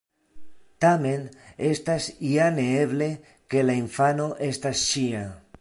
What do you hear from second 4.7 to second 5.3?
ŝia.